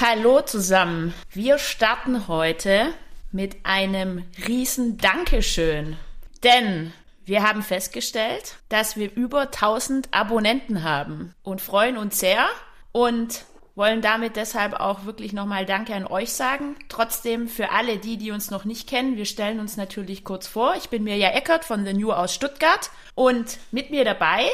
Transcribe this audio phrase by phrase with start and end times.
[0.00, 1.14] Hallo zusammen.
[1.30, 2.92] Wir starten heute
[3.32, 5.96] mit einem riesen Dankeschön.
[6.42, 6.92] Denn
[7.24, 12.46] wir haben festgestellt, dass wir über 1000 Abonnenten haben und freuen uns sehr
[12.92, 13.44] und
[13.74, 16.76] wollen damit deshalb auch wirklich nochmal Danke an euch sagen.
[16.88, 20.74] Trotzdem für alle die, die uns noch nicht kennen, wir stellen uns natürlich kurz vor.
[20.76, 24.46] Ich bin Mirja Eckert von The New aus Stuttgart und mit mir dabei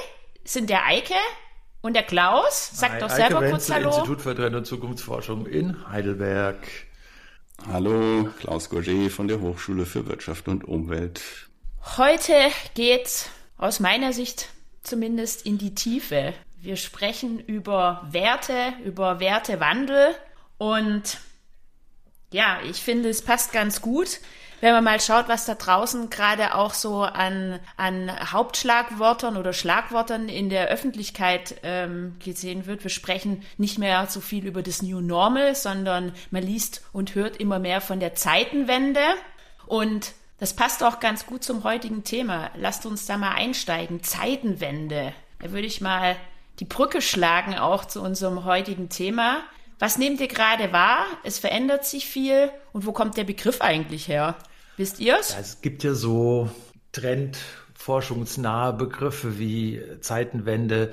[0.45, 1.14] sind der Eike
[1.83, 2.70] und der Klaus.
[2.73, 3.88] Sagt Hi, doch selber Eike kurz Wenzel, Hallo.
[3.91, 6.66] Institut für Trend- und Zukunftsforschung in Heidelberg.
[7.70, 11.20] Hallo, Klaus Gorget von der Hochschule für Wirtschaft und Umwelt.
[11.98, 12.34] Heute
[12.75, 14.48] geht's aus meiner Sicht
[14.83, 16.33] zumindest in die Tiefe.
[16.62, 20.14] Wir sprechen über Werte, über Wertewandel
[20.59, 21.19] und
[22.33, 24.20] ja, ich finde, es passt ganz gut,
[24.60, 30.28] wenn man mal schaut, was da draußen gerade auch so an, an Hauptschlagwörtern oder Schlagwörtern
[30.28, 32.83] in der Öffentlichkeit ähm, gesehen wird.
[32.83, 37.38] Wir sprechen nicht mehr so viel über das New Normal, sondern man liest und hört
[37.38, 39.00] immer mehr von der Zeitenwende.
[39.66, 42.50] Und das passt auch ganz gut zum heutigen Thema.
[42.55, 44.03] Lasst uns da mal einsteigen.
[44.03, 45.14] Zeitenwende.
[45.38, 46.16] Da würde ich mal
[46.61, 49.42] die Brücke schlagen auch zu unserem heutigen Thema.
[49.78, 51.06] Was nehmt ihr gerade wahr?
[51.25, 52.50] Es verändert sich viel.
[52.72, 54.36] Und wo kommt der Begriff eigentlich her?
[54.77, 55.33] Wisst ihr's?
[55.33, 56.50] Ja, es gibt ja so
[56.92, 60.92] trendforschungsnahe Begriffe wie Zeitenwende,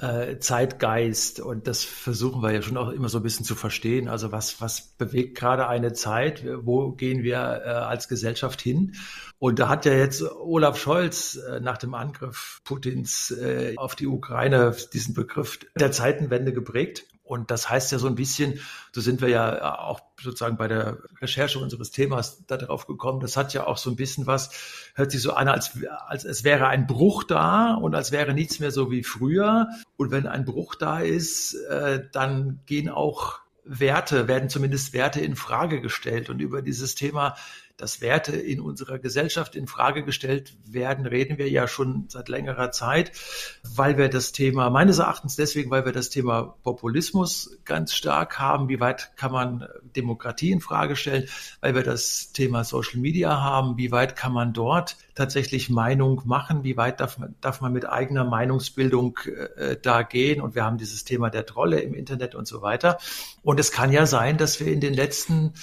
[0.00, 4.08] äh, Zeitgeist und das versuchen wir ja schon auch immer so ein bisschen zu verstehen.
[4.08, 6.44] Also was, was bewegt gerade eine Zeit?
[6.62, 8.94] Wo gehen wir äh, als Gesellschaft hin?
[9.40, 14.06] Und da hat ja jetzt Olaf Scholz äh, nach dem Angriff Putins äh, auf die
[14.06, 17.04] Ukraine diesen Begriff der Zeitenwende geprägt.
[17.28, 18.60] Und das heißt ja so ein bisschen,
[18.92, 23.52] so sind wir ja auch sozusagen bei der Recherche unseres Themas darauf gekommen, das hat
[23.52, 24.50] ja auch so ein bisschen was,
[24.94, 28.60] hört sich so an, als, als es wäre ein Bruch da und als wäre nichts
[28.60, 29.68] mehr so wie früher.
[29.96, 35.36] Und wenn ein Bruch da ist, äh, dann gehen auch Werte, werden zumindest Werte in
[35.36, 36.30] Frage gestellt.
[36.30, 37.36] Und über dieses Thema
[37.78, 42.72] dass Werte in unserer Gesellschaft in Frage gestellt werden, reden wir ja schon seit längerer
[42.72, 43.12] Zeit,
[43.62, 48.68] weil wir das Thema, meines Erachtens deswegen, weil wir das Thema Populismus ganz stark haben.
[48.68, 51.28] Wie weit kann man Demokratie in Frage stellen?
[51.60, 53.78] Weil wir das Thema Social Media haben.
[53.78, 56.64] Wie weit kann man dort tatsächlich Meinung machen?
[56.64, 59.20] Wie weit darf man, darf man mit eigener Meinungsbildung
[59.56, 60.40] äh, da gehen?
[60.40, 62.98] Und wir haben dieses Thema der Trolle im Internet und so weiter.
[63.42, 65.54] Und es kann ja sein, dass wir in den letzten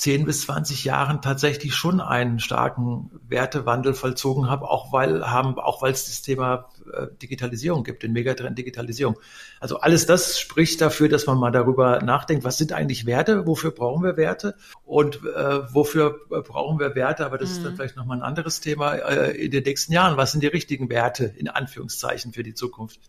[0.00, 5.82] 10 bis 20 Jahren tatsächlich schon einen starken Wertewandel vollzogen haben, auch weil haben, auch
[5.82, 9.18] weil es das Thema äh, Digitalisierung gibt, den Megatrend Digitalisierung.
[9.60, 13.72] Also alles das spricht dafür, dass man mal darüber nachdenkt, was sind eigentlich Werte, wofür
[13.72, 14.54] brauchen wir Werte
[14.86, 17.56] und äh, wofür brauchen wir Werte, aber das mhm.
[17.56, 20.16] ist dann vielleicht nochmal ein anderes Thema äh, in den nächsten Jahren.
[20.16, 23.00] Was sind die richtigen Werte in Anführungszeichen für die Zukunft?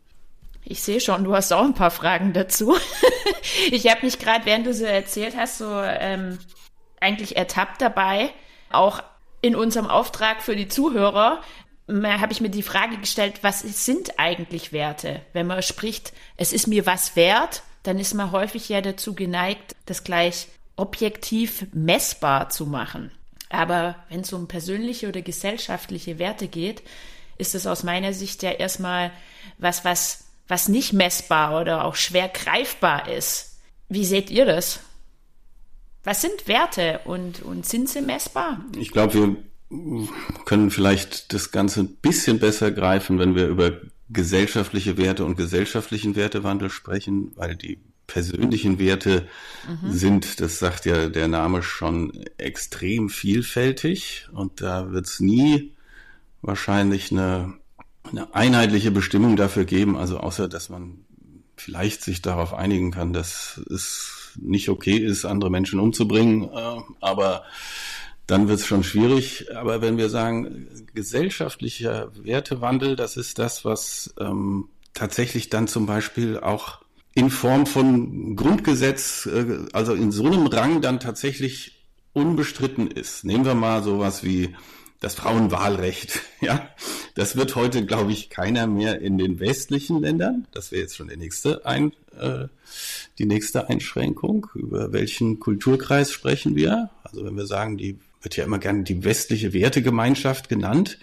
[0.65, 2.75] Ich sehe schon, du hast auch ein paar Fragen dazu.
[3.71, 6.37] ich habe mich gerade, während du so erzählt hast, so ähm,
[7.01, 8.29] eigentlich ertappt dabei,
[8.71, 9.03] auch
[9.41, 11.41] in unserem Auftrag für die Zuhörer,
[11.89, 15.21] habe ich mir die Frage gestellt, was sind eigentlich Werte?
[15.33, 19.75] Wenn man spricht, es ist mir was wert, dann ist man häufig ja dazu geneigt,
[19.87, 23.11] das gleich objektiv messbar zu machen.
[23.49, 26.83] Aber wenn es um persönliche oder gesellschaftliche Werte geht,
[27.37, 29.11] ist es aus meiner Sicht ja erstmal
[29.57, 33.57] was, was, was nicht messbar oder auch schwer greifbar ist.
[33.89, 34.79] Wie seht ihr das?
[36.03, 38.63] Was sind Werte und, und sind sie messbar?
[38.75, 39.13] Ich glaube,
[39.69, 40.07] wir
[40.45, 43.71] können vielleicht das Ganze ein bisschen besser greifen, wenn wir über
[44.09, 49.27] gesellschaftliche Werte und gesellschaftlichen Wertewandel sprechen, weil die persönlichen Werte
[49.67, 49.91] mhm.
[49.91, 55.71] sind, das sagt ja der Name schon, extrem vielfältig und da wird es nie
[56.41, 57.53] wahrscheinlich eine,
[58.03, 61.05] eine einheitliche Bestimmung dafür geben, also außer dass man
[61.55, 67.43] vielleicht sich darauf einigen kann, dass es nicht okay ist, andere Menschen umzubringen, äh, aber
[68.27, 69.47] dann wird es schon schwierig.
[69.55, 76.39] Aber wenn wir sagen, gesellschaftlicher Wertewandel, das ist das, was ähm, tatsächlich dann zum Beispiel
[76.39, 76.81] auch
[77.13, 83.23] in Form von Grundgesetz, äh, also in so einem Rang dann tatsächlich unbestritten ist.
[83.23, 84.55] Nehmen wir mal sowas wie
[85.01, 86.69] das Frauenwahlrecht, ja,
[87.15, 90.47] das wird heute, glaube ich, keiner mehr in den westlichen Ländern.
[90.53, 92.47] Das wäre jetzt schon die nächste, Ein, äh,
[93.17, 94.47] die nächste Einschränkung.
[94.53, 96.89] Über welchen Kulturkreis sprechen wir?
[97.03, 100.99] Also wenn wir sagen, die wird ja immer gerne die westliche Wertegemeinschaft genannt,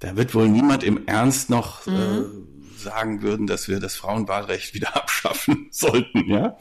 [0.00, 2.48] da wird wohl niemand im Ernst noch äh, mhm.
[2.76, 6.58] äh, sagen würden, dass wir das Frauenwahlrecht wieder abschaffen sollten, ja.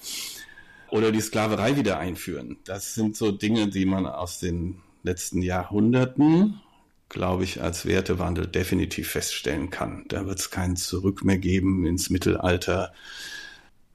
[0.89, 2.57] Oder die Sklaverei wieder einführen.
[2.63, 6.61] Das sind so Dinge, die man aus den letzten Jahrhunderten,
[7.09, 10.05] glaube ich, als Wertewandel definitiv feststellen kann.
[10.07, 12.91] Da wird es kein Zurück mehr geben ins Mittelalter.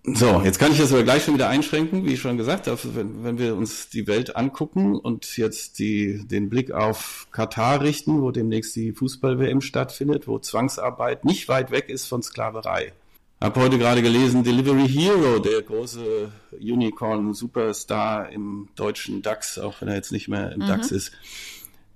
[0.05, 2.79] So, jetzt kann ich das aber gleich schon wieder einschränken, wie ich schon gesagt habe,
[2.95, 8.23] wenn, wenn wir uns die Welt angucken und jetzt die, den Blick auf Katar richten,
[8.23, 12.93] wo demnächst die Fußball-WM stattfindet, wo Zwangsarbeit nicht weit weg ist von Sklaverei.
[13.41, 19.95] Hab heute gerade gelesen, Delivery Hero, der große Unicorn-Superstar im deutschen DAX, auch wenn er
[19.95, 20.67] jetzt nicht mehr im mhm.
[20.67, 21.13] DAX ist,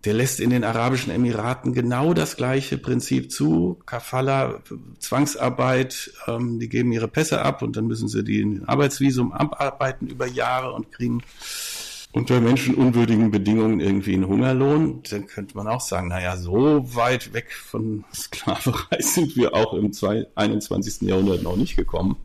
[0.04, 3.80] der lässt in den Arabischen Emiraten genau das gleiche Prinzip zu.
[3.86, 4.60] Kafala,
[5.00, 10.26] Zwangsarbeit, ähm, die geben ihre Pässe ab und dann müssen sie die Arbeitsvisum abarbeiten über
[10.28, 11.24] Jahre und kriegen
[12.12, 15.02] unter menschenunwürdigen Bedingungen irgendwie einen Hungerlohn.
[15.10, 19.92] Dann könnte man auch sagen, naja, so weit weg von Sklaverei sind wir auch im
[20.34, 21.08] 21.
[21.08, 22.16] Jahrhundert noch nicht gekommen.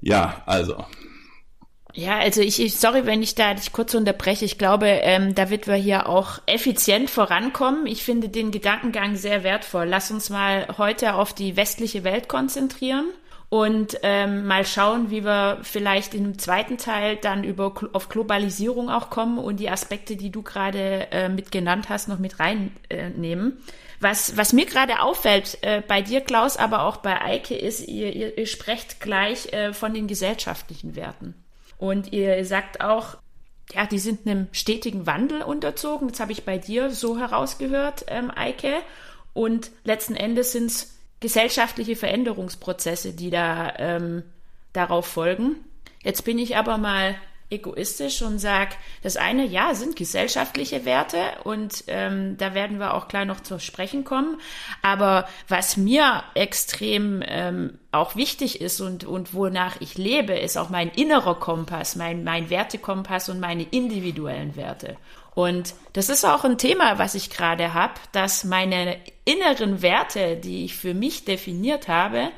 [0.00, 0.84] Ja, also
[1.94, 4.44] ja, also ich, ich, sorry, wenn ich da dich kurz unterbreche.
[4.44, 7.86] Ich glaube, ähm, da wird wir hier auch effizient vorankommen.
[7.86, 9.86] Ich finde den Gedankengang sehr wertvoll.
[9.86, 13.06] Lass uns mal heute auf die westliche Welt konzentrieren
[13.50, 19.08] und ähm, mal schauen, wie wir vielleicht im zweiten Teil dann über auf Globalisierung auch
[19.08, 23.52] kommen und die Aspekte, die du gerade äh, mit genannt hast, noch mit reinnehmen.
[23.52, 27.88] Äh, was, was mir gerade auffällt äh, bei dir, Klaus, aber auch bei Eike, ist,
[27.88, 31.34] ihr, ihr, ihr sprecht gleich äh, von den gesellschaftlichen Werten.
[31.78, 33.16] Und ihr sagt auch,
[33.72, 36.08] ja, die sind einem stetigen Wandel unterzogen.
[36.08, 38.74] Das habe ich bei dir so herausgehört, ähm, Eike.
[39.32, 44.22] Und letzten Endes sind es gesellschaftliche Veränderungsprozesse, die da ähm,
[44.72, 45.56] darauf folgen.
[46.02, 47.16] Jetzt bin ich aber mal
[47.50, 48.72] egoistisch und sage,
[49.02, 53.58] das eine, ja, sind gesellschaftliche Werte und ähm, da werden wir auch gleich noch zu
[53.58, 54.38] sprechen kommen.
[54.82, 60.68] Aber was mir extrem ähm, auch wichtig ist und, und wonach ich lebe, ist auch
[60.68, 64.96] mein innerer Kompass, mein, mein Wertekompass und meine individuellen Werte.
[65.38, 70.64] Und das ist auch ein Thema, was ich gerade habe, dass meine inneren Werte, die
[70.64, 72.30] ich für mich definiert habe,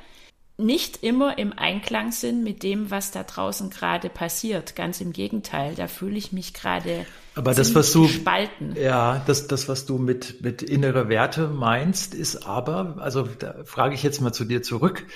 [0.59, 4.77] nicht immer im Einklang sind mit dem, was da draußen gerade passiert.
[4.77, 8.77] Ganz im Gegenteil, da fühle ich mich gerade aber das, was du, gespalten.
[8.77, 13.95] Ja, das, das, was du mit, mit innere Werte meinst, ist aber, also da frage
[13.95, 15.07] ich jetzt mal zu dir zurück.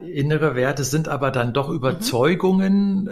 [0.00, 3.10] Innere Werte sind aber dann doch Überzeugungen, mhm.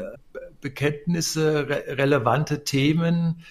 [0.63, 3.45] Bekenntnisse, re relevante Themen,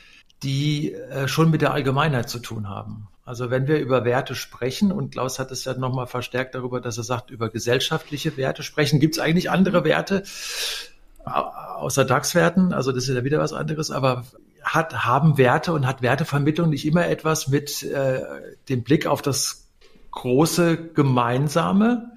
[0.44, 3.08] die äh, schon mit der Allgemeinheit zu tun haben.
[3.26, 6.98] Also wenn wir über Werte sprechen, und Klaus hat es ja nochmal verstärkt darüber, dass
[6.98, 9.86] er sagt, über gesellschaftliche Werte sprechen, gibt es eigentlich andere mhm.
[9.86, 10.24] Werte
[11.26, 14.26] außer DAX-Werten, also das ist ja wieder was anderes, aber
[14.62, 18.22] hat, haben Werte und hat Wertevermittlung nicht immer etwas mit äh,
[18.70, 19.68] dem Blick auf das
[20.12, 22.12] große Gemeinsame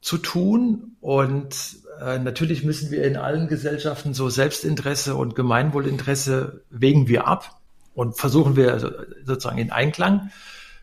[0.00, 0.96] zu tun.
[1.00, 7.60] Und äh, natürlich müssen wir in allen Gesellschaften so Selbstinteresse und Gemeinwohlinteresse wägen wir ab
[7.94, 8.90] und versuchen wir also
[9.24, 10.30] sozusagen in Einklang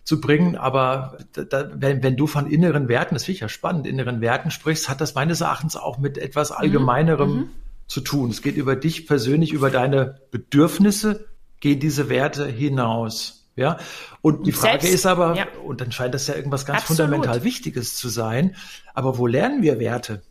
[0.03, 0.55] zu bringen.
[0.55, 4.51] Aber da, wenn, wenn du von inneren Werten, das finde ich ja spannend, inneren Werten
[4.51, 6.55] sprichst, hat das meines Erachtens auch mit etwas mhm.
[6.57, 7.49] Allgemeinerem mhm.
[7.87, 8.29] zu tun.
[8.29, 11.27] Es geht über dich persönlich, über deine Bedürfnisse,
[11.59, 13.37] gehen diese Werte hinaus.
[13.57, 13.77] Ja,
[14.21, 15.45] und die Frage Selbst, ist aber, ja.
[15.65, 17.01] und dann scheint das ja irgendwas ganz Absolut.
[17.01, 18.55] fundamental Wichtiges zu sein,
[18.93, 20.21] aber wo lernen wir Werte?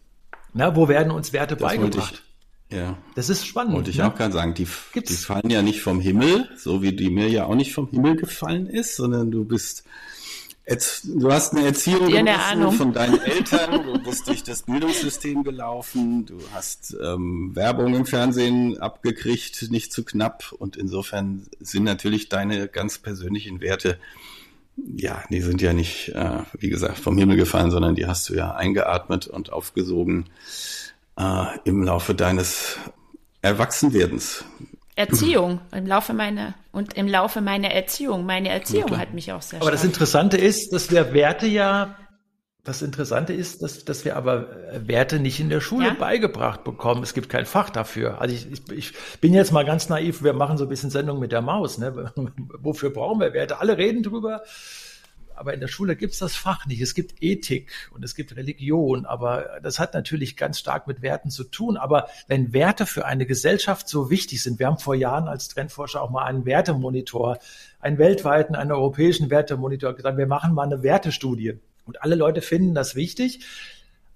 [0.54, 2.22] Na, wo werden uns Werte das beigebracht?
[2.72, 2.98] Ja.
[3.14, 3.74] Das ist spannend.
[3.74, 4.06] Wollte ich ne?
[4.06, 7.46] auch gerade sagen, die, die fallen ja nicht vom Himmel, so wie die mir ja
[7.46, 9.84] auch nicht vom Himmel gefallen ist, sondern du bist,
[11.04, 16.38] du hast eine Erziehung eine von deinen Eltern, du bist durch das Bildungssystem gelaufen, du
[16.54, 22.98] hast ähm, Werbung im Fernsehen abgekriegt, nicht zu knapp und insofern sind natürlich deine ganz
[22.98, 23.98] persönlichen Werte
[24.96, 28.34] ja, die sind ja nicht, äh, wie gesagt, vom Himmel gefallen, sondern die hast du
[28.34, 30.30] ja eingeatmet und aufgesogen
[31.20, 32.78] äh, im Laufe deines
[33.42, 34.44] Erwachsenwerdens?
[34.96, 38.26] Erziehung, im Laufe meiner und im Laufe meiner Erziehung.
[38.26, 41.96] Meine Erziehung hat mich auch sehr Aber das Interessante ist, dass wir Werte ja,
[42.64, 45.94] das Interessante ist, dass, dass wir aber Werte nicht in der Schule ja?
[45.94, 47.02] beigebracht bekommen.
[47.02, 48.20] Es gibt kein Fach dafür.
[48.20, 51.18] Also ich, ich, ich bin jetzt mal ganz naiv, wir machen so ein bisschen Sendung
[51.18, 51.78] mit der Maus.
[51.78, 52.12] Ne?
[52.58, 53.60] Wofür brauchen wir Werte?
[53.60, 54.42] Alle reden drüber
[55.40, 56.82] aber in der Schule gibt es das Fach nicht.
[56.82, 61.30] Es gibt Ethik und es gibt Religion, aber das hat natürlich ganz stark mit Werten
[61.30, 61.78] zu tun.
[61.78, 66.02] Aber wenn Werte für eine Gesellschaft so wichtig sind, wir haben vor Jahren als Trendforscher
[66.02, 67.38] auch mal einen Wertemonitor,
[67.80, 71.58] einen weltweiten, einen europäischen Wertemonitor gesagt, wir machen mal eine Wertestudie.
[71.86, 73.40] Und alle Leute finden das wichtig.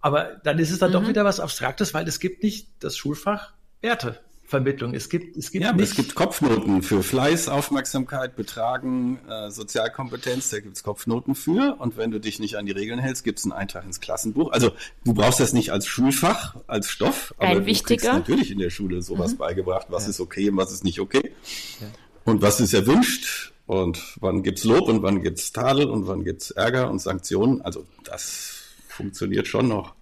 [0.02, 0.93] Aber dann ist es dann mhm.
[0.93, 4.21] doch wieder was Abstraktes, weil es gibt nicht das Schulfach Werte.
[4.55, 4.95] Vermittlung.
[4.95, 5.83] Es gibt, es gibt ja, nicht.
[5.83, 10.51] es gibt Kopfnoten für Fleiß, Aufmerksamkeit, Betragen, äh, Sozialkompetenz.
[10.51, 11.75] Da gibt es Kopfnoten für.
[11.81, 14.53] Und wenn du dich nicht an die Regeln hältst, gibt es einen Eintrag ins Klassenbuch.
[14.53, 14.71] Also
[15.05, 17.97] du brauchst das nicht als Schulfach, als Stoff, aber Ein du wichtiger.
[17.97, 19.39] kriegst natürlich in der Schule sowas mhm.
[19.39, 20.11] beigebracht, was ja.
[20.11, 21.33] ist okay und was ist nicht okay.
[21.81, 21.89] Ja.
[22.25, 26.53] Und was ist erwünscht und wann gibt's Lob und wann gibt's Tadel und wann gibt's
[26.53, 27.61] Ärger und Sanktionen.
[27.63, 29.95] Also das funktioniert schon noch.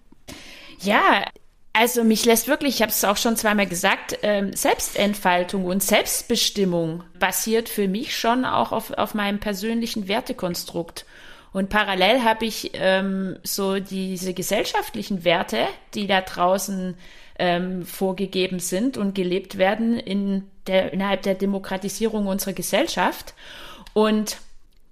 [0.81, 1.25] Ja,
[1.73, 7.02] also mich lässt wirklich, ich habe es auch schon zweimal gesagt, ähm, Selbstentfaltung und Selbstbestimmung
[7.19, 11.07] basiert für mich schon auch auf, auf meinem persönlichen Wertekonstrukt.
[11.52, 16.95] Und parallel habe ich ähm, so diese gesellschaftlichen Werte, die da draußen
[17.38, 23.35] ähm, vorgegeben sind und gelebt werden in der, innerhalb der Demokratisierung unserer Gesellschaft.
[23.95, 24.38] Und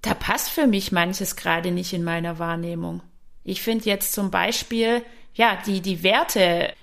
[0.02, 3.02] da passt für mich manches gerade nicht in meiner Wahrnehmung.
[3.44, 5.02] Ich finde jetzt zum Beispiel,
[5.40, 6.74] ja, die, die Werte,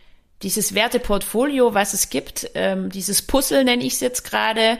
[0.41, 4.79] dieses Werteportfolio, was es gibt, ähm, dieses Puzzle nenne ich es jetzt gerade,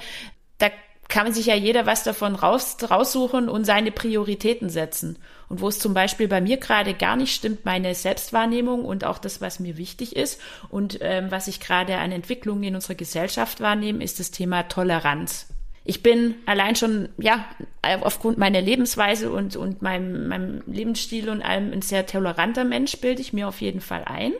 [0.57, 0.71] da
[1.09, 5.19] kann sich ja jeder was davon raus, raussuchen und seine Prioritäten setzen.
[5.47, 9.19] Und wo es zum Beispiel bei mir gerade gar nicht stimmt, meine Selbstwahrnehmung und auch
[9.19, 13.61] das, was mir wichtig ist und ähm, was ich gerade an Entwicklungen in unserer Gesellschaft
[13.61, 15.49] wahrnehme, ist das Thema Toleranz.
[15.89, 17.45] Ich bin allein schon, ja,
[18.01, 23.21] aufgrund meiner Lebensweise und, und meinem, meinem Lebensstil und allem ein sehr toleranter Mensch, bilde
[23.21, 24.33] ich mir auf jeden Fall ein.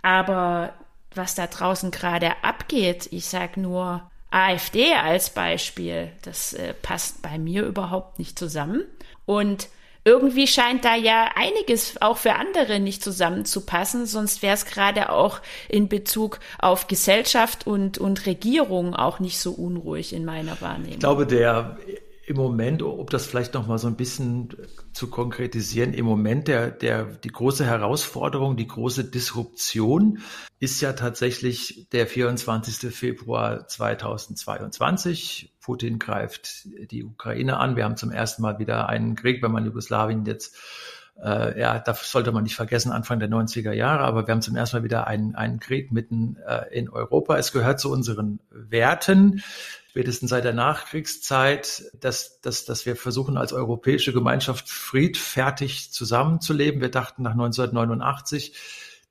[0.00, 0.72] Aber
[1.14, 7.38] was da draußen gerade abgeht, ich sag nur, AfD als Beispiel, das äh, passt bei
[7.38, 8.82] mir überhaupt nicht zusammen.
[9.26, 9.68] Und
[10.04, 15.40] irgendwie scheint da ja einiges auch für andere nicht zusammenzupassen, sonst wäre es gerade auch
[15.68, 20.92] in Bezug auf Gesellschaft und, und Regierung auch nicht so unruhig in meiner Wahrnehmung.
[20.92, 21.78] Ich glaube, der
[22.26, 24.48] im Moment, ob das vielleicht noch mal so ein bisschen
[24.92, 30.20] zu konkretisieren, im Moment der, der, die große Herausforderung, die große Disruption
[30.58, 32.94] ist ja tatsächlich der 24.
[32.94, 35.53] Februar 2022.
[35.64, 37.74] Putin greift die Ukraine an.
[37.74, 40.54] Wir haben zum ersten Mal wieder einen Krieg, wenn man Jugoslawien jetzt
[41.22, 44.56] äh, ja, das sollte man nicht vergessen, Anfang der 90er Jahre, aber wir haben zum
[44.56, 47.38] ersten Mal wieder einen, einen Krieg mitten äh, in Europa.
[47.38, 49.42] Es gehört zu unseren Werten,
[49.90, 56.80] spätestens seit der Nachkriegszeit, dass, dass, dass wir versuchen, als europäische Gemeinschaft friedfertig zusammenzuleben.
[56.80, 58.54] Wir dachten nach 1989,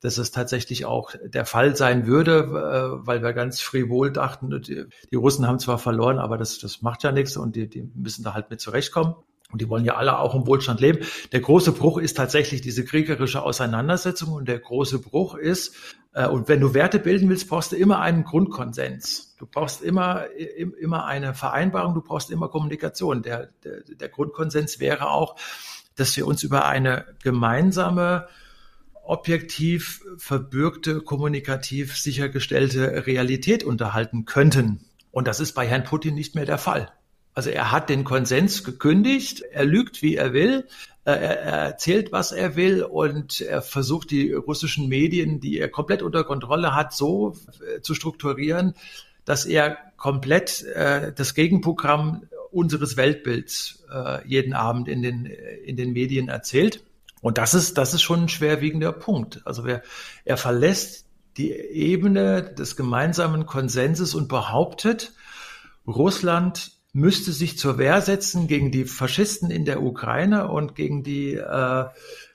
[0.03, 4.85] dass es tatsächlich auch der Fall sein würde, äh, weil wir ganz frivol dachten, die,
[5.09, 8.23] die Russen haben zwar verloren, aber das, das macht ja nichts und die, die müssen
[8.23, 9.15] da halt mit zurechtkommen.
[9.51, 11.05] Und die wollen ja alle auch im Wohlstand leben.
[11.31, 14.33] Der große Bruch ist tatsächlich diese kriegerische Auseinandersetzung.
[14.33, 15.75] Und der große Bruch ist,
[16.13, 19.35] äh, und wenn du Werte bilden willst, brauchst du immer einen Grundkonsens.
[19.37, 23.21] Du brauchst immer, immer eine Vereinbarung, du brauchst immer Kommunikation.
[23.21, 25.35] Der, der, der Grundkonsens wäre auch,
[25.95, 28.27] dass wir uns über eine gemeinsame,
[29.03, 34.85] objektiv verbürgte, kommunikativ sichergestellte Realität unterhalten könnten.
[35.11, 36.91] Und das ist bei Herrn Putin nicht mehr der Fall.
[37.35, 40.67] Also er hat den Konsens gekündigt, er lügt, wie er will,
[41.05, 46.01] äh, er erzählt, was er will und er versucht die russischen Medien, die er komplett
[46.01, 48.75] unter Kontrolle hat, so äh, zu strukturieren,
[49.25, 53.83] dass er komplett äh, das Gegenprogramm unseres Weltbilds
[54.25, 56.83] jeden Abend in den, in den Medien erzählt.
[57.23, 59.41] Und das ist, das ist schon ein schwerwiegender Punkt.
[59.45, 59.81] Also wer,
[60.25, 61.05] er verlässt
[61.37, 65.13] die Ebene des gemeinsamen Konsenses und behauptet,
[65.87, 71.35] Russland müsste sich zur Wehr setzen gegen die Faschisten in der Ukraine und gegen die
[71.35, 71.85] äh,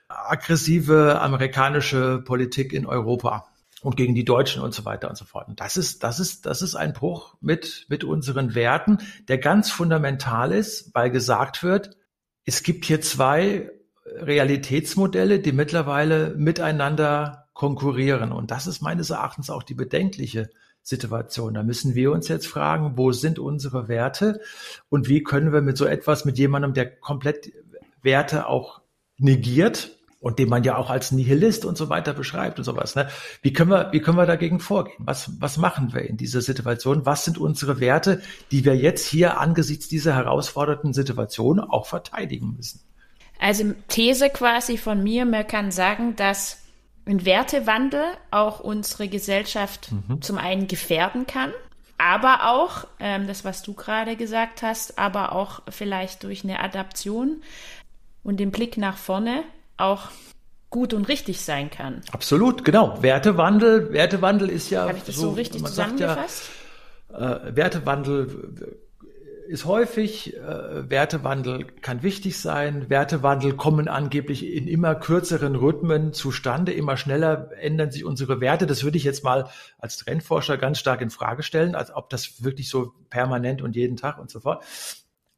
[0.08, 3.46] aggressive amerikanische Politik in Europa
[3.82, 5.48] und gegen die Deutschen und so weiter und so fort.
[5.48, 9.70] Und das ist, das ist, das ist ein Bruch mit, mit unseren Werten, der ganz
[9.70, 11.90] fundamental ist, weil gesagt wird,
[12.46, 13.70] es gibt hier zwei
[14.16, 18.32] Realitätsmodelle, die mittlerweile miteinander konkurrieren.
[18.32, 20.50] Und das ist meines Erachtens auch die bedenkliche
[20.82, 21.54] Situation.
[21.54, 24.40] Da müssen wir uns jetzt fragen, wo sind unsere Werte
[24.88, 27.52] und wie können wir mit so etwas, mit jemandem, der komplett
[28.02, 28.80] Werte auch
[29.18, 33.08] negiert und den man ja auch als Nihilist und so weiter beschreibt und sowas, ne?
[33.42, 34.96] Wie können wir, wie können wir dagegen vorgehen?
[34.98, 37.06] Was, was machen wir in dieser Situation?
[37.06, 42.80] Was sind unsere Werte, die wir jetzt hier angesichts dieser herausfordernden Situation auch verteidigen müssen?
[43.38, 46.62] Also These quasi von mir, man kann sagen, dass
[47.06, 50.20] ein Wertewandel auch unsere Gesellschaft mhm.
[50.20, 51.52] zum einen gefährden kann,
[51.96, 57.42] aber auch, ähm, das was du gerade gesagt hast, aber auch vielleicht durch eine Adaption
[58.22, 59.42] und den Blick nach vorne
[59.76, 60.10] auch
[60.70, 62.02] gut und richtig sein kann.
[62.12, 63.02] Absolut, genau.
[63.02, 64.86] Wertewandel, Wertewandel ist ja.
[64.86, 66.50] Habe ich das so, so richtig zusammengefasst?
[67.10, 68.87] Ja, äh, Wertewandel
[69.48, 70.36] ist häufig.
[70.36, 72.88] Äh, Wertewandel kann wichtig sein.
[72.90, 76.72] Wertewandel kommen angeblich in immer kürzeren Rhythmen zustande.
[76.72, 78.66] Immer schneller ändern sich unsere Werte.
[78.66, 82.44] Das würde ich jetzt mal als Trendforscher ganz stark in Frage stellen, als ob das
[82.44, 84.64] wirklich so permanent und jeden Tag und so fort.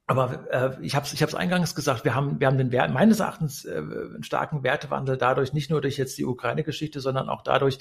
[0.07, 2.93] Aber äh, ich habe es ich hab's eingangs gesagt, wir haben, wir haben den Wert,
[2.93, 7.43] meines Erachtens äh, einen starken Wertewandel dadurch, nicht nur durch jetzt die Ukraine-Geschichte, sondern auch
[7.43, 7.79] dadurch,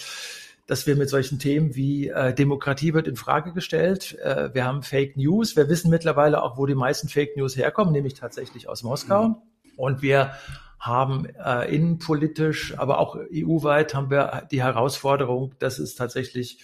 [0.70, 4.20] dass wir mit solchen Themen wie äh, Demokratie wird in Frage gestellt.
[4.20, 5.56] Äh, wir haben Fake News.
[5.56, 9.30] Wir wissen mittlerweile auch, wo die meisten Fake News herkommen, nämlich tatsächlich aus Moskau.
[9.30, 9.36] Mhm.
[9.78, 10.34] Und wir
[10.78, 16.60] haben äh, innenpolitisch, aber auch EU-weit haben wir die Herausforderung, dass es tatsächlich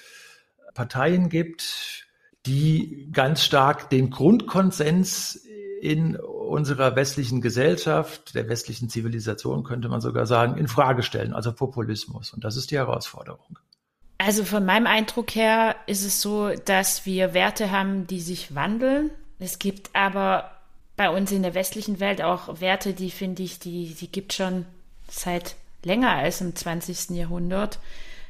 [0.75, 2.05] Parteien gibt,
[2.45, 5.47] die ganz stark den Grundkonsens
[5.81, 11.51] in unserer westlichen Gesellschaft, der westlichen Zivilisation könnte man sogar sagen, in Frage stellen, also
[11.53, 12.33] Populismus.
[12.33, 13.57] Und das ist die Herausforderung.
[14.25, 19.11] Also von meinem Eindruck her ist es so, dass wir Werte haben, die sich wandeln.
[19.37, 20.49] Es gibt aber
[20.97, 24.65] bei uns in der westlichen Welt auch Werte, die finde ich, die, die gibt schon
[25.07, 27.11] seit länger als im 20.
[27.11, 27.77] Jahrhundert,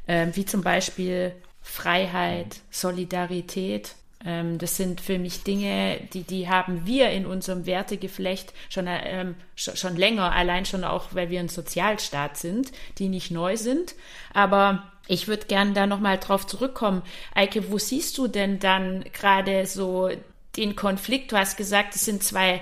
[0.05, 3.95] äh, wie zum Beispiel Freiheit, Solidarität.
[4.25, 9.35] Ähm, das sind für mich Dinge, die, die haben wir in unserem Wertegeflecht schon, ähm,
[9.55, 13.95] schon, schon länger, allein schon auch, weil wir ein Sozialstaat sind, die nicht neu sind.
[14.33, 17.03] Aber ich würde gerne da nochmal drauf zurückkommen.
[17.33, 20.09] Eike, wo siehst du denn dann gerade so
[20.57, 21.31] den Konflikt?
[21.31, 22.61] Du hast gesagt, es sind zwei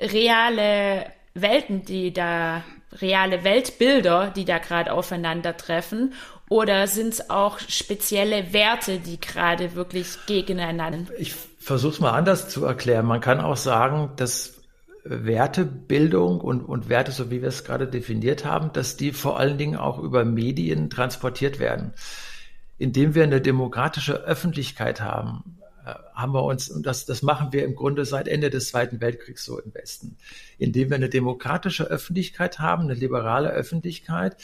[0.00, 2.62] reale Welten, die da,
[3.00, 6.14] reale Weltbilder, die da gerade aufeinandertreffen.
[6.48, 11.12] Oder sind es auch spezielle Werte, die gerade wirklich gegeneinander?
[11.18, 13.04] Ich versuche es mal anders zu erklären.
[13.04, 14.54] Man kann auch sagen, dass
[15.08, 19.58] Wertebildung und, und Werte, so wie wir es gerade definiert haben, dass die vor allen
[19.58, 21.92] Dingen auch über Medien transportiert werden.
[22.76, 27.64] Indem wir eine demokratische Öffentlichkeit haben, äh, haben wir uns, und das, das machen wir
[27.64, 30.16] im Grunde seit Ende des Zweiten Weltkriegs so im Westen,
[30.58, 34.36] indem wir eine demokratische Öffentlichkeit haben, eine liberale Öffentlichkeit,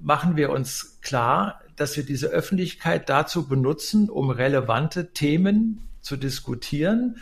[0.00, 7.18] machen wir uns klar, dass wir diese Öffentlichkeit dazu benutzen, um relevante Themen zu diskutieren,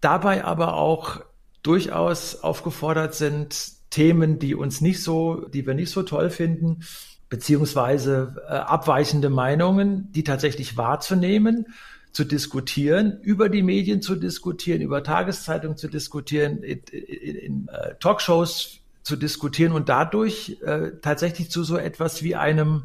[0.00, 1.22] dabei aber auch
[1.62, 6.84] durchaus aufgefordert sind, Themen, die uns nicht so, die wir nicht so toll finden,
[7.28, 11.66] beziehungsweise äh, abweichende Meinungen, die tatsächlich wahrzunehmen,
[12.12, 17.94] zu diskutieren, über die Medien zu diskutieren, über Tageszeitungen zu diskutieren, in, in, in äh,
[18.00, 22.82] Talkshows zu diskutieren und dadurch äh, tatsächlich zu so etwas wie einem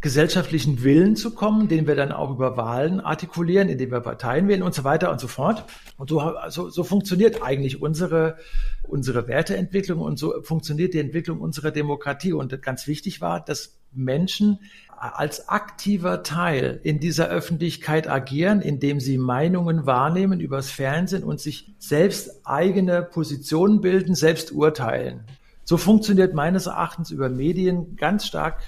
[0.00, 4.62] gesellschaftlichen Willen zu kommen, den wir dann auch über Wahlen artikulieren, indem wir Parteien wählen
[4.62, 5.64] und so weiter und so fort.
[5.96, 8.36] Und so, so, so funktioniert eigentlich unsere,
[8.84, 12.32] unsere Werteentwicklung und so funktioniert die Entwicklung unserer Demokratie.
[12.32, 14.60] Und ganz wichtig war, dass Menschen
[14.96, 21.74] als aktiver Teil in dieser Öffentlichkeit agieren, indem sie Meinungen wahrnehmen übers Fernsehen und sich
[21.78, 25.24] selbst eigene Positionen bilden, selbst urteilen.
[25.64, 28.62] So funktioniert meines Erachtens über Medien ganz stark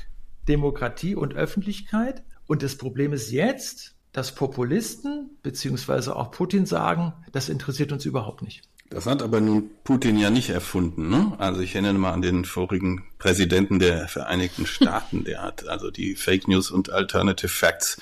[0.51, 2.23] Demokratie und Öffentlichkeit.
[2.47, 8.43] Und das Problem ist jetzt, dass Populisten beziehungsweise auch Putin sagen, das interessiert uns überhaupt
[8.43, 8.63] nicht.
[8.89, 11.09] Das hat aber nun Putin ja nicht erfunden.
[11.09, 11.33] Ne?
[11.39, 16.17] Also ich erinnere mal an den vorigen Präsidenten der Vereinigten Staaten, der hat also die
[16.17, 17.99] Fake News und Alternative Facts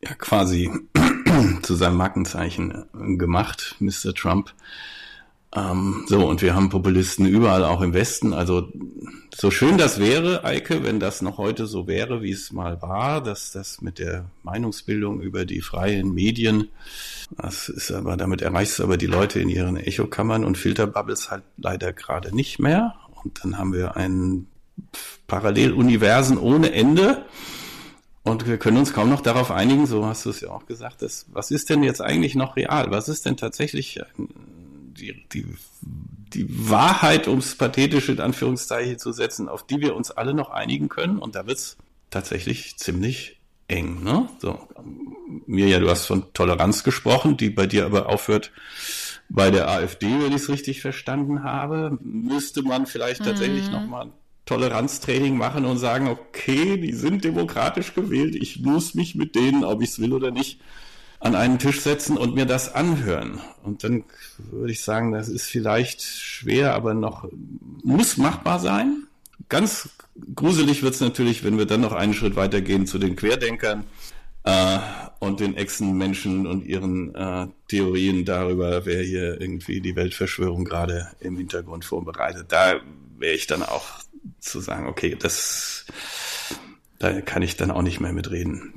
[0.00, 0.70] ja quasi
[1.62, 2.84] zu seinem Markenzeichen
[3.18, 4.14] gemacht, Mr.
[4.14, 4.54] Trump.
[5.54, 8.32] Ähm, so, und wir haben Populisten überall, auch im Westen.
[8.32, 8.68] Also
[9.34, 13.20] so schön das wäre, Eike, wenn das noch heute so wäre, wie es mal war,
[13.20, 16.68] dass das mit der Meinungsbildung über die freien Medien,
[17.36, 21.42] das ist aber, damit erreichst du aber die Leute in ihren Echokammern und Filterbubbles halt
[21.56, 22.94] leider gerade nicht mehr.
[23.24, 24.46] Und dann haben wir ein
[25.26, 27.24] Paralleluniversen ohne Ende.
[28.22, 31.02] Und wir können uns kaum noch darauf einigen, so hast du es ja auch gesagt,
[31.02, 32.90] dass, was ist denn jetzt eigentlich noch real?
[32.90, 34.00] Was ist denn tatsächlich
[34.94, 35.46] die, die,
[35.82, 40.88] die Wahrheit, ums pathetische in Anführungszeichen zu setzen, auf die wir uns alle noch einigen
[40.88, 41.18] können.
[41.18, 41.76] Und da wird's
[42.10, 44.02] tatsächlich ziemlich eng.
[44.02, 44.28] Ne?
[44.38, 44.68] So,
[45.46, 48.52] Mirja, du hast von Toleranz gesprochen, die bei dir aber aufhört
[49.28, 51.96] bei der AfD, wenn ich es richtig verstanden habe.
[52.02, 53.72] Müsste man vielleicht tatsächlich mhm.
[53.72, 54.12] nochmal
[54.44, 59.80] Toleranztraining machen und sagen, okay, die sind demokratisch gewählt, ich muss mich mit denen, ob
[59.80, 60.60] ich es will oder nicht,
[61.20, 63.40] an einen Tisch setzen und mir das anhören.
[63.62, 64.04] Und dann
[64.50, 67.28] würde ich sagen, das ist vielleicht schwer, aber noch
[67.82, 69.04] muss machbar sein.
[69.48, 69.90] Ganz
[70.34, 73.84] gruselig wird es natürlich, wenn wir dann noch einen Schritt weitergehen zu den Querdenkern
[74.44, 74.78] äh,
[75.18, 81.36] und den Echsenmenschen und ihren äh, Theorien darüber, wer hier irgendwie die Weltverschwörung gerade im
[81.36, 82.46] Hintergrund vorbereitet.
[82.48, 82.80] Da
[83.18, 83.86] wäre ich dann auch
[84.40, 85.84] zu sagen, okay, das
[86.98, 88.74] da kann ich dann auch nicht mehr mitreden.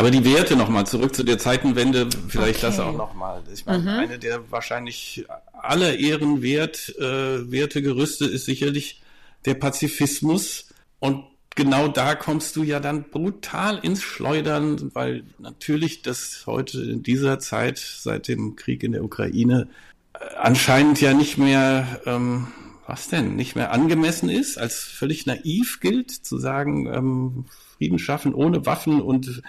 [0.00, 2.68] Aber die Werte nochmal, zurück zu der Zeitenwende, vielleicht okay.
[2.68, 3.42] das auch nochmal.
[3.52, 3.88] Ich meine, mhm.
[3.88, 9.02] eine der wahrscheinlich aller Ehrenwert, äh, Wertegerüste ist sicherlich
[9.44, 10.70] der Pazifismus.
[11.00, 17.02] Und genau da kommst du ja dann brutal ins Schleudern, weil natürlich das heute in
[17.02, 19.68] dieser Zeit, seit dem Krieg in der Ukraine,
[20.14, 22.46] äh, anscheinend ja nicht mehr, ähm,
[22.86, 27.44] was denn, nicht mehr angemessen ist, als völlig naiv gilt, zu sagen, ähm,
[27.76, 29.42] Frieden schaffen ohne Waffen und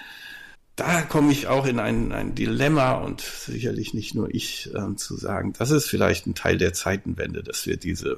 [0.82, 5.16] da komme ich auch in ein, ein Dilemma und sicherlich nicht nur ich äh, zu
[5.16, 8.18] sagen, das ist vielleicht ein Teil der Zeitenwende, dass wir diese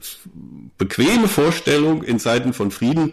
[0.77, 3.11] bequeme Vorstellung in Zeiten von Frieden,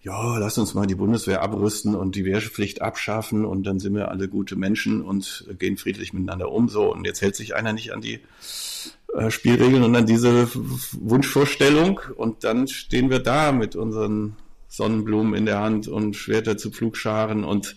[0.00, 4.10] ja, lass uns mal die Bundeswehr abrüsten und die Wehrpflicht abschaffen und dann sind wir
[4.10, 6.70] alle gute Menschen und gehen friedlich miteinander um.
[6.70, 8.20] So, und jetzt hält sich einer nicht an die
[9.14, 10.48] äh, Spielregeln und an diese
[10.92, 14.36] Wunschvorstellung und dann stehen wir da mit unseren
[14.68, 17.76] Sonnenblumen in der Hand und Schwerter zu Pflugscharen und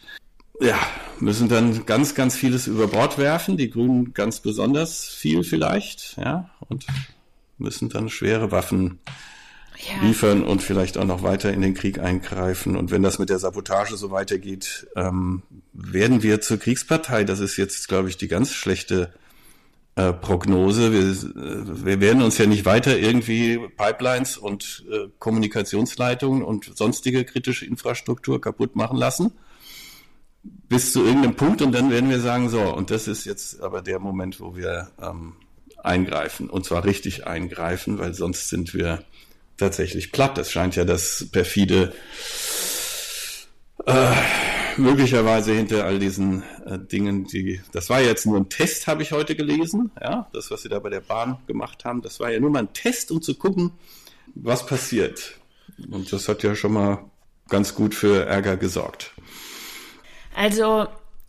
[0.61, 0.79] ja,
[1.19, 6.49] müssen dann ganz, ganz vieles über Bord werfen, die Grünen ganz besonders viel vielleicht, ja,
[6.69, 6.85] und
[7.57, 8.99] müssen dann schwere Waffen
[9.77, 10.05] ja.
[10.05, 12.75] liefern und vielleicht auch noch weiter in den Krieg eingreifen.
[12.75, 15.41] Und wenn das mit der Sabotage so weitergeht, ähm,
[15.73, 17.23] werden wir zur Kriegspartei.
[17.23, 19.13] Das ist jetzt, glaube ich, die ganz schlechte
[19.95, 20.91] äh, Prognose.
[20.91, 27.25] Wir, äh, wir werden uns ja nicht weiter irgendwie Pipelines und äh, Kommunikationsleitungen und sonstige
[27.25, 29.33] kritische Infrastruktur kaputt machen lassen
[30.43, 33.81] bis zu irgendeinem Punkt und dann werden wir sagen, so, und das ist jetzt aber
[33.81, 35.33] der Moment, wo wir ähm,
[35.83, 39.03] eingreifen und zwar richtig eingreifen, weil sonst sind wir
[39.57, 40.37] tatsächlich platt.
[40.37, 41.93] Das scheint ja das perfide
[43.85, 44.15] äh,
[44.77, 49.11] möglicherweise hinter all diesen äh, Dingen, die das war jetzt nur ein Test, habe ich
[49.11, 52.39] heute gelesen, ja, das was sie da bei der Bahn gemacht haben, das war ja
[52.39, 53.71] nur mal ein Test, um zu gucken,
[54.35, 55.37] was passiert.
[55.89, 57.05] Und das hat ja schon mal
[57.49, 59.13] ganz gut für Ärger gesorgt.
[60.41, 60.87] Also,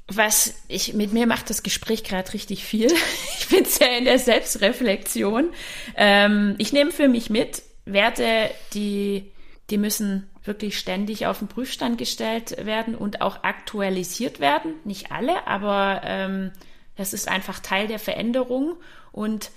[0.09, 2.90] was ich, mit mir macht das Gespräch gerade richtig viel.
[3.38, 5.53] Ich bin sehr in der Selbstreflexion.
[5.94, 9.31] Ähm, ich nehme für mich mit, Werte, die,
[9.68, 14.77] die müssen wirklich ständig auf den Prüfstand gestellt werden und auch aktualisiert werden.
[14.85, 16.53] Nicht alle, aber ähm,
[16.96, 18.77] das ist einfach Teil der Veränderung.
[19.11, 19.51] Und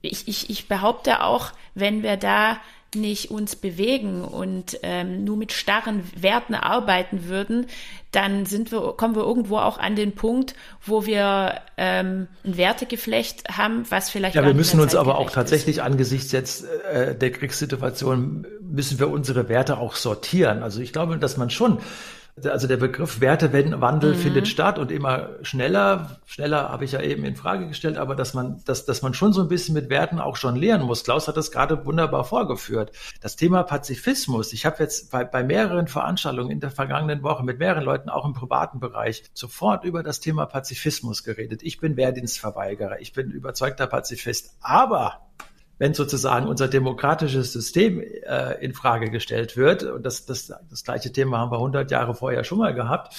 [0.00, 2.58] ich, ich, ich behaupte auch, wenn wir da
[2.94, 7.66] nicht uns bewegen und ähm, nur mit starren Werten arbeiten würden,
[8.12, 13.48] dann sind wir, kommen wir irgendwo auch an den Punkt, wo wir ähm, ein Wertegeflecht
[13.56, 14.34] haben, was vielleicht.
[14.34, 15.82] Ja, wir müssen uns aber auch tatsächlich ist.
[15.82, 20.62] angesichts jetzt äh, der Kriegssituation müssen wir unsere Werte auch sortieren.
[20.62, 21.78] Also ich glaube, dass man schon
[22.46, 24.18] also der Begriff Wertewandel mhm.
[24.18, 26.20] findet statt und immer schneller.
[26.26, 29.32] Schneller habe ich ja eben in Frage gestellt, aber dass man, dass, dass man schon
[29.32, 31.04] so ein bisschen mit Werten auch schon lernen muss.
[31.04, 32.92] Klaus hat das gerade wunderbar vorgeführt.
[33.20, 34.52] Das Thema Pazifismus.
[34.52, 38.24] Ich habe jetzt bei, bei mehreren Veranstaltungen in der vergangenen Woche mit mehreren Leuten auch
[38.24, 41.62] im privaten Bereich sofort über das Thema Pazifismus geredet.
[41.62, 43.00] Ich bin Wehrdienstverweigerer.
[43.00, 44.56] Ich bin überzeugter Pazifist.
[44.60, 45.28] Aber
[45.78, 51.12] wenn sozusagen unser demokratisches System äh, in Frage gestellt wird, und das, das, das gleiche
[51.12, 53.14] Thema haben wir 100 Jahre vorher schon mal gehabt,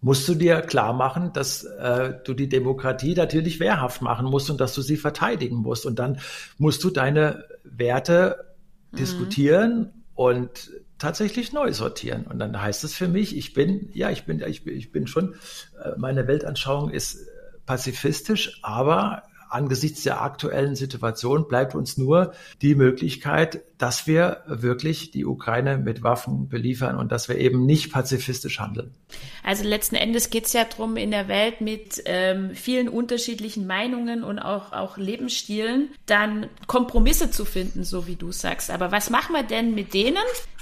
[0.00, 4.60] musst du dir klar machen, dass äh, du die Demokratie natürlich wehrhaft machen musst und
[4.60, 5.86] dass du sie verteidigen musst.
[5.86, 6.20] Und dann
[6.56, 8.54] musst du deine Werte
[8.92, 8.96] mhm.
[8.96, 12.26] diskutieren und tatsächlich neu sortieren.
[12.26, 15.06] Und dann heißt es für mich, ich bin, ja, ich bin, ich bin, ich bin
[15.06, 15.34] schon,
[15.82, 17.26] äh, meine Weltanschauung ist
[17.66, 22.32] pazifistisch, aber angesichts der aktuellen Situation bleibt uns nur
[22.62, 27.92] die Möglichkeit, dass wir wirklich die Ukraine mit Waffen beliefern und dass wir eben nicht
[27.92, 28.94] pazifistisch handeln.
[29.42, 34.24] Also letzten Endes geht es ja darum, in der Welt mit ähm, vielen unterschiedlichen Meinungen
[34.24, 38.70] und auch, auch Lebensstilen dann Kompromisse zu finden, so wie du sagst.
[38.70, 40.16] Aber was machen wir denn mit denen,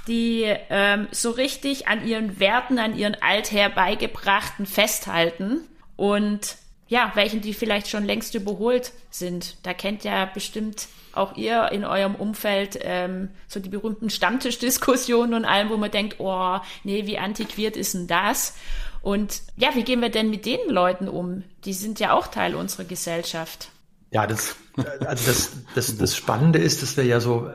[0.07, 5.63] die ähm, so richtig an ihren Werten, an ihren alther beigebrachten festhalten
[5.97, 6.57] und
[6.89, 9.57] ja, welchen die vielleicht schon längst überholt sind.
[9.65, 15.45] Da kennt ja bestimmt auch ihr in eurem Umfeld ähm, so die berühmten Stammtischdiskussionen und
[15.45, 18.55] allem, wo man denkt, oh, nee, wie antiquiert ist denn das?
[19.03, 21.45] Und ja, wie gehen wir denn mit den Leuten um?
[21.65, 23.69] Die sind ja auch Teil unserer Gesellschaft.
[24.17, 24.57] Ja, das,
[25.05, 27.51] also das, das, das Spannende ist, dass wir ja so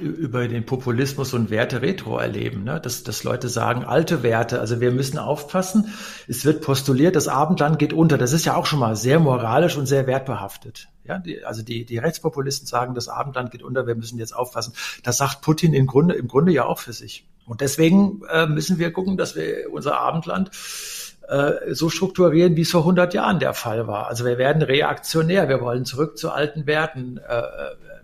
[0.00, 2.80] über den Populismus und Werte Retro erleben, ne?
[2.80, 5.92] dass, dass Leute sagen, alte Werte, also wir müssen aufpassen.
[6.26, 8.16] Es wird postuliert, das Abendland geht unter.
[8.16, 10.88] Das ist ja auch schon mal sehr moralisch und sehr wertbehaftet.
[11.04, 14.72] Ja, die, also die, die Rechtspopulisten sagen, das Abendland geht unter, wir müssen jetzt aufpassen.
[15.02, 17.26] Das sagt Putin im Grunde, im Grunde ja auch für sich.
[17.44, 20.52] Und deswegen äh, müssen wir gucken, dass wir unser Abendland
[21.28, 24.06] äh, so strukturieren, wie es vor 100 Jahren der Fall war.
[24.08, 27.18] Also wir werden reaktionär, wir wollen zurück zu alten Werten.
[27.18, 27.44] Äh, äh,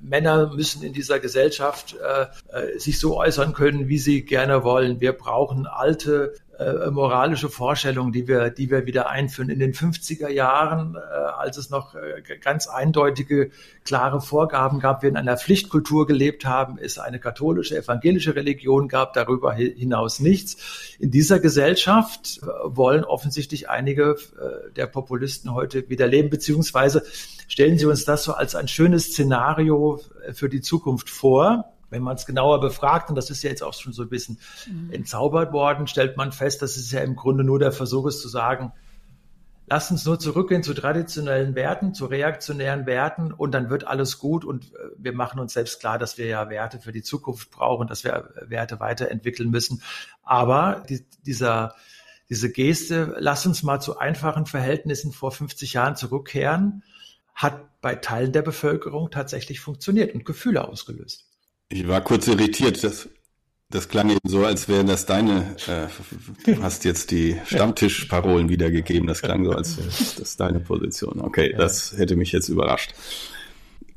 [0.05, 5.01] Männer müssen in dieser Gesellschaft äh, äh, sich so äußern können, wie sie gerne wollen.
[5.01, 9.51] Wir brauchen alte äh, moralische Vorstellungen, die wir, die wir wieder einführen.
[9.51, 13.51] In den 50er Jahren, äh, als es noch äh, ganz eindeutige,
[13.85, 19.15] klare Vorgaben gab, wir in einer Pflichtkultur gelebt haben, es eine katholische, evangelische Religion gab,
[19.15, 20.97] darüber hinaus nichts.
[20.99, 27.03] In dieser Gesellschaft äh, wollen offensichtlich einige äh, der Populisten heute wieder leben, beziehungsweise
[27.55, 30.01] stellen Sie uns das so als ein schönes Szenario
[30.33, 33.73] für die Zukunft vor wenn man es genauer befragt, und das ist ja jetzt auch
[33.73, 34.93] schon so ein bisschen mhm.
[34.93, 38.27] entzaubert worden, stellt man fest, dass es ja im Grunde nur der Versuch ist zu
[38.27, 38.73] sagen,
[39.69, 44.45] lass uns nur zurückgehen zu traditionellen Werten, zu reaktionären Werten und dann wird alles gut
[44.45, 47.87] und äh, wir machen uns selbst klar, dass wir ja Werte für die Zukunft brauchen,
[47.87, 49.81] dass wir Werte weiterentwickeln müssen.
[50.25, 51.77] Aber die, dieser,
[52.29, 56.83] diese Geste, lass uns mal zu einfachen Verhältnissen vor 50 Jahren zurückkehren,
[57.35, 61.27] hat bei Teilen der Bevölkerung tatsächlich funktioniert und Gefühle ausgelöst.
[61.69, 62.83] Ich war kurz irritiert.
[62.85, 63.09] Das,
[63.71, 65.89] das klang eben so, als wären das deine, äh,
[66.45, 69.07] du hast jetzt die Stammtischparolen wiedergegeben.
[69.07, 71.21] Das klang so, als wäre das deine Position.
[71.21, 71.59] Okay, ja.
[71.59, 72.95] das hätte mich jetzt überrascht.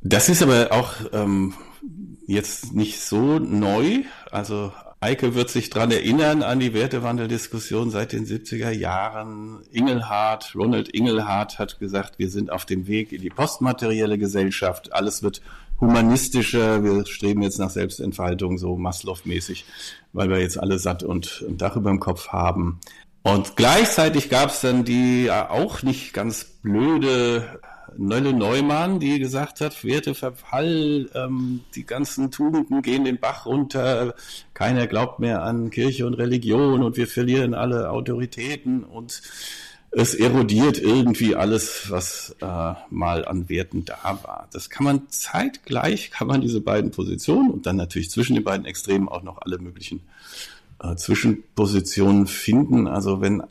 [0.01, 1.53] Das ist aber auch ähm,
[2.25, 4.03] jetzt nicht so neu.
[4.31, 9.61] Also Eike wird sich dran erinnern an die Wertewandeldiskussion seit den 70er Jahren.
[9.71, 14.93] Ingelhardt, Ronald Ingelhardt hat gesagt, wir sind auf dem Weg in die postmaterielle Gesellschaft.
[14.93, 15.43] Alles wird
[15.79, 16.83] humanistischer.
[16.83, 19.65] Wir streben jetzt nach Selbstentfaltung, so Maslow-mäßig,
[20.13, 22.79] weil wir jetzt alle satt und ein Dach über dem Kopf haben.
[23.21, 27.59] Und gleichzeitig gab es dann die auch nicht ganz blöde
[27.95, 34.15] Nölle Neumann, die gesagt hat, Werteverfall, ähm, die ganzen Tugenden gehen den Bach runter,
[34.53, 39.21] keiner glaubt mehr an Kirche und Religion und wir verlieren alle Autoritäten und
[39.91, 44.47] es erodiert irgendwie alles, was äh, mal an Werten da war.
[44.51, 48.65] Das kann man zeitgleich, kann man diese beiden Positionen und dann natürlich zwischen den beiden
[48.65, 50.01] Extremen auch noch alle möglichen
[50.83, 52.87] äh, Zwischenpositionen finden.
[52.87, 53.43] Also wenn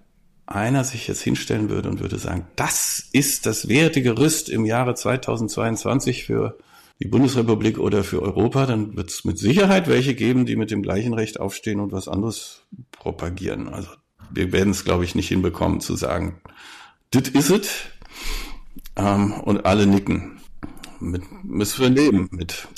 [0.47, 6.25] einer sich jetzt hinstellen würde und würde sagen, das ist das Wertegerüst im Jahre 2022
[6.25, 6.57] für
[7.01, 10.83] die Bundesrepublik oder für Europa, dann wird es mit Sicherheit welche geben, die mit dem
[10.83, 13.69] gleichen Recht aufstehen und was anderes propagieren.
[13.69, 13.91] Also
[14.31, 16.41] wir werden es, glaube ich, nicht hinbekommen zu sagen,
[17.11, 17.69] das is it.
[18.97, 20.41] Ähm, und alle nicken.
[20.99, 22.69] Mit, müssen wir leben mit.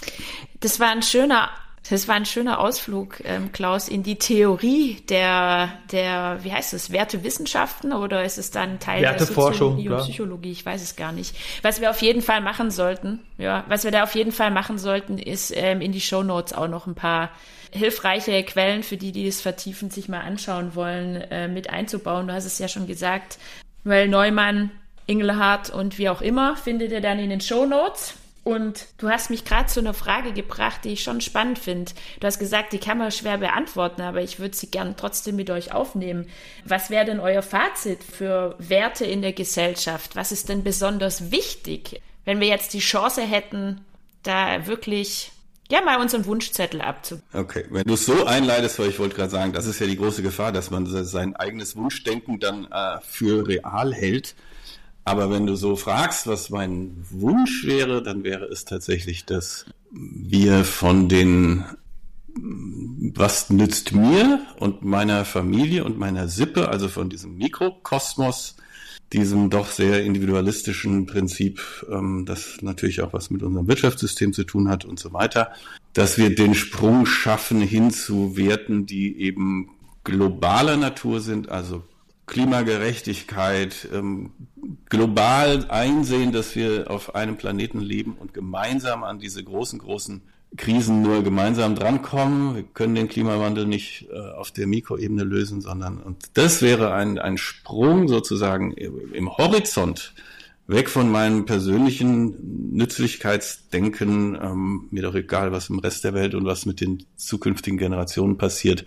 [0.59, 1.51] Das war ein schöner
[1.91, 6.93] das war ein schöner Ausflug, ähm, Klaus, in die Theorie der, der, wie heißt es,
[6.93, 10.53] Wertewissenschaften oder ist es dann Teil der Soziologie und Psychologie?
[10.53, 11.35] Ich weiß es gar nicht.
[11.63, 14.79] Was wir auf jeden Fall machen sollten, ja, was wir da auf jeden Fall machen
[14.79, 17.31] sollten, ist ähm, in die Show Notes auch noch ein paar
[17.73, 22.29] hilfreiche Quellen für die, die es vertiefend sich mal anschauen wollen, äh, mit einzubauen.
[22.29, 23.39] Du hast es ja schon gesagt,
[23.85, 24.71] Noel Neumann,
[25.07, 28.15] Engelhardt und wie auch immer findet ihr dann in den Show Notes.
[28.49, 31.93] Und du hast mich gerade zu einer Frage gebracht, die ich schon spannend finde.
[32.19, 35.51] Du hast gesagt, die kann man schwer beantworten, aber ich würde sie gern trotzdem mit
[35.51, 36.27] euch aufnehmen.
[36.65, 40.17] Was wäre denn euer Fazit für Werte in der Gesellschaft?
[40.17, 43.83] Was ist denn besonders wichtig, wenn wir jetzt die Chance hätten,
[44.23, 45.31] da wirklich
[45.71, 47.21] ja, mal unseren Wunschzettel abzu.
[47.35, 49.99] Okay, wenn du es so einleitest, weil ich wollte gerade sagen, das ist ja die
[49.99, 54.35] große Gefahr, dass man sein eigenes Wunschdenken dann äh, für real hält
[55.09, 60.65] aber wenn du so fragst, was mein Wunsch wäre, dann wäre es tatsächlich, dass wir
[60.65, 61.65] von den,
[62.35, 68.57] was nützt mir und meiner Familie und meiner Sippe, also von diesem Mikrokosmos,
[69.15, 74.69] diesem doch sehr individualistischen Prinzip, ähm, das natürlich auch was mit unserem Wirtschaftssystem zu tun
[74.69, 75.53] hat und so weiter,
[75.95, 79.71] dass wir den Sprung schaffen hin zu Werten, die eben
[80.05, 81.83] globaler Natur sind, also
[82.29, 84.31] Klimagerechtigkeit, ähm,
[84.89, 90.23] global einsehen, dass wir auf einem Planeten leben und gemeinsam an diese großen, großen
[90.57, 92.55] Krisen nur gemeinsam drankommen.
[92.55, 97.19] Wir können den Klimawandel nicht äh, auf der Mikroebene lösen, sondern und das wäre ein,
[97.19, 100.15] ein Sprung sozusagen im Horizont
[100.67, 106.45] weg von meinem persönlichen Nützlichkeitsdenken, ähm, mir doch egal, was im Rest der Welt und
[106.45, 108.85] was mit den zukünftigen Generationen passiert.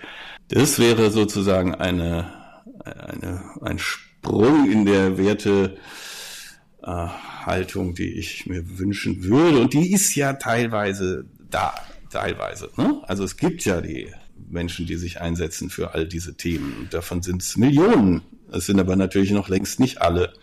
[0.47, 2.40] Das wäre sozusagen eine
[2.85, 9.59] eine, ein Sprung in der Wertehaltung, die ich mir wünschen würde.
[9.59, 11.73] Und die ist ja teilweise da,
[12.11, 12.69] teilweise.
[12.77, 13.01] Ne?
[13.03, 14.11] Also es gibt ja die
[14.49, 16.75] Menschen, die sich einsetzen für all diese Themen.
[16.79, 18.21] Und davon sind es Millionen.
[18.51, 20.33] Es sind aber natürlich noch längst nicht alle.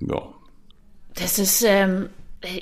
[0.00, 0.22] Ja.
[1.14, 2.08] Das ist, ähm,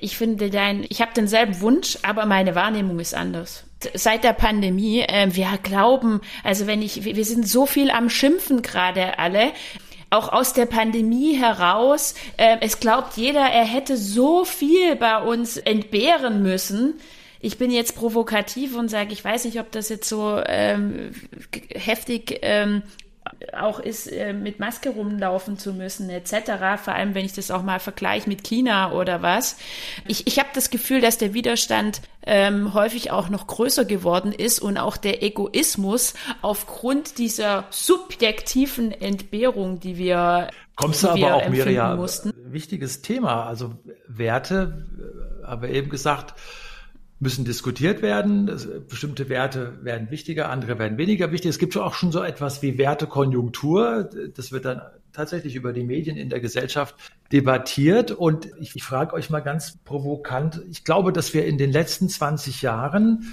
[0.01, 3.65] ich finde dein, ich habe denselben Wunsch, aber meine Wahrnehmung ist anders
[3.95, 8.63] seit der Pandemie, äh, wir glauben, also wenn ich, wir sind so viel am Schimpfen
[8.63, 9.53] gerade alle,
[10.13, 12.15] auch aus der Pandemie heraus.
[12.37, 16.95] Äh, es glaubt jeder, er hätte so viel bei uns entbehren müssen.
[17.41, 21.13] Ich bin jetzt provokativ und sage, ich weiß nicht, ob das jetzt so ähm,
[21.71, 22.83] heftig ähm,
[23.53, 26.81] auch ist, äh, mit Maske rumlaufen zu müssen, etc.
[26.83, 29.57] Vor allem, wenn ich das auch mal vergleiche mit China oder was.
[30.07, 34.61] Ich, ich habe das Gefühl, dass der Widerstand ähm, häufig auch noch größer geworden ist
[34.61, 41.97] und auch der Egoismus aufgrund dieser subjektiven Entbehrung, die wir Kommst du aber auch, Mirja,
[41.97, 42.33] mussten.
[42.47, 43.47] wichtiges Thema.
[43.47, 43.75] Also
[44.09, 46.35] Werte, äh, haben wir eben gesagt,
[47.23, 48.51] müssen diskutiert werden.
[48.89, 51.51] Bestimmte Werte werden wichtiger, andere werden weniger wichtig.
[51.51, 54.11] Es gibt auch schon so etwas wie Wertekonjunktur.
[54.35, 54.83] Das wird dann
[55.13, 56.97] tatsächlich über die Medien in der Gesellschaft
[57.31, 58.11] debattiert.
[58.11, 62.09] Und ich, ich frage euch mal ganz provokant, ich glaube, dass wir in den letzten
[62.09, 63.25] 20 Jahren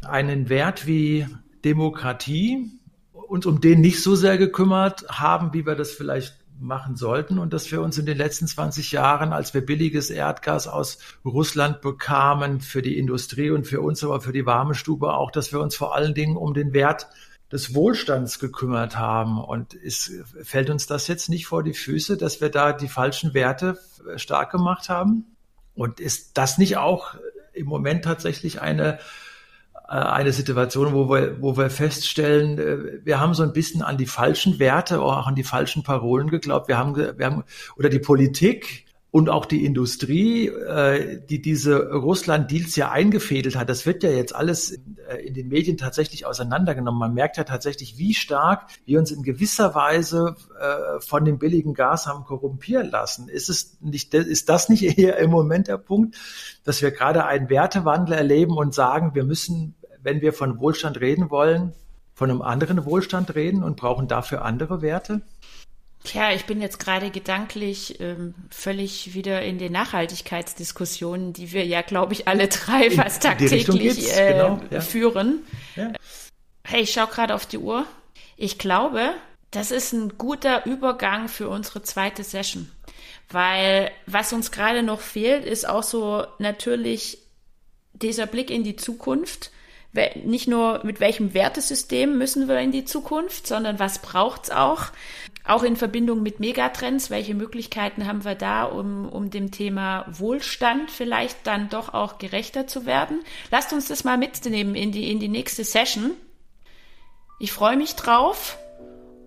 [0.00, 1.26] einen Wert wie
[1.62, 2.70] Demokratie
[3.12, 7.52] uns um den nicht so sehr gekümmert haben, wie wir das vielleicht machen sollten und
[7.52, 12.60] dass wir uns in den letzten 20 Jahren, als wir billiges Erdgas aus Russland bekamen
[12.60, 15.74] für die Industrie und für uns, aber für die warme Stube auch, dass wir uns
[15.74, 17.08] vor allen Dingen um den Wert
[17.50, 19.42] des Wohlstands gekümmert haben.
[19.42, 23.34] Und ist, fällt uns das jetzt nicht vor die Füße, dass wir da die falschen
[23.34, 23.78] Werte
[24.16, 25.36] stark gemacht haben?
[25.74, 27.14] Und ist das nicht auch
[27.52, 28.98] im Moment tatsächlich eine
[29.90, 34.06] eine Situation, wo wir, wo wir feststellen, äh, wir haben so ein bisschen an die
[34.06, 36.68] falschen Werte, auch an die falschen Parolen geglaubt.
[36.68, 37.42] Wir haben, wir haben
[37.76, 43.84] oder die Politik und auch die Industrie, äh, die diese Russland-Deals ja eingefädelt hat, das
[43.84, 44.78] wird ja jetzt alles
[45.24, 47.00] in den Medien tatsächlich auseinandergenommen.
[47.00, 50.36] Man merkt ja tatsächlich, wie stark wir uns in gewisser Weise
[51.00, 53.28] von dem billigen Gas haben korrumpieren lassen.
[53.28, 56.16] Ist es nicht, ist das nicht eher im Moment der Punkt,
[56.62, 61.30] dass wir gerade einen Wertewandel erleben und sagen, wir müssen wenn wir von Wohlstand reden
[61.30, 61.72] wollen,
[62.14, 65.22] von einem anderen Wohlstand reden und brauchen dafür andere Werte?
[66.04, 71.82] Tja, ich bin jetzt gerade gedanklich ähm, völlig wieder in den Nachhaltigkeitsdiskussionen, die wir ja,
[71.82, 74.80] glaube ich, alle drei fast tagtäglich äh, genau, ja.
[74.80, 75.40] führen.
[75.76, 75.92] Ja.
[76.64, 77.84] Hey, ich schaue gerade auf die Uhr.
[78.36, 79.12] Ich glaube,
[79.50, 82.70] das ist ein guter Übergang für unsere zweite Session.
[83.28, 87.18] Weil was uns gerade noch fehlt, ist auch so natürlich
[87.92, 89.50] dieser Blick in die Zukunft
[90.22, 94.86] nicht nur mit welchem Wertesystem müssen wir in die Zukunft, sondern was braucht's auch?
[95.44, 100.90] Auch in Verbindung mit Megatrends, welche Möglichkeiten haben wir da, um, um dem Thema Wohlstand
[100.90, 103.20] vielleicht dann doch auch gerechter zu werden?
[103.50, 106.12] Lasst uns das mal mitnehmen in die, in die nächste Session.
[107.40, 108.58] Ich freue mich drauf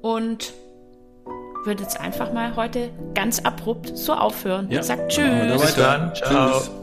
[0.01, 0.53] und
[1.65, 4.69] würde jetzt einfach mal heute ganz abrupt so aufhören.
[4.69, 4.83] Ja.
[4.83, 5.61] Sagt Tschüss.
[5.61, 6.13] Bis dann.
[6.15, 6.59] Ciao.
[6.59, 6.82] Tschüss.